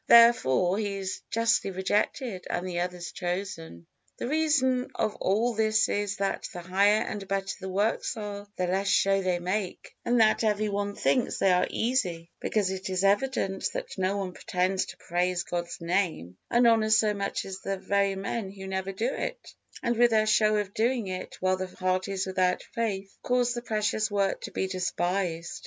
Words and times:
Therefore 0.07 0.79
he 0.79 0.97
is 0.97 1.21
justly 1.29 1.69
rejected 1.69 2.47
and 2.49 2.67
the 2.67 2.79
other 2.79 2.99
chosen. 3.01 3.85
The 4.17 4.27
reason 4.27 4.89
of 4.95 5.13
all 5.17 5.53
this 5.53 5.87
is 5.89 6.15
that 6.15 6.47
the 6.51 6.63
higher 6.63 7.03
and 7.03 7.27
better 7.27 7.55
the 7.61 7.69
works 7.69 8.17
are, 8.17 8.47
the 8.55 8.65
less 8.65 8.87
show 8.87 9.21
they 9.21 9.37
make; 9.37 9.95
and 10.03 10.19
that 10.19 10.43
every 10.43 10.69
one 10.69 10.95
thinks 10.95 11.37
they 11.37 11.51
are 11.51 11.67
easy, 11.69 12.31
because 12.39 12.71
it 12.71 12.89
is 12.89 13.03
evident 13.03 13.69
that 13.73 13.95
no 13.95 14.17
one 14.17 14.31
pretends 14.33 14.85
to 14.85 14.97
praise 14.97 15.43
God's 15.43 15.79
Name 15.79 16.35
and 16.49 16.65
honor 16.65 16.89
so 16.89 17.13
much 17.13 17.45
as 17.45 17.59
the 17.59 17.77
very 17.77 18.15
men 18.15 18.49
who 18.49 18.65
never 18.65 18.91
do 18.91 19.05
it 19.13 19.53
and 19.83 19.95
with 19.95 20.09
their 20.09 20.25
show 20.25 20.57
of 20.57 20.73
doing 20.73 21.05
it, 21.09 21.37
while 21.41 21.57
the 21.57 21.67
heart 21.67 22.07
is 22.07 22.25
without 22.25 22.63
faith, 22.73 23.15
cause 23.21 23.53
the 23.53 23.61
precious 23.61 24.09
work 24.09 24.41
to 24.41 24.51
be 24.51 24.65
despised. 24.65 25.59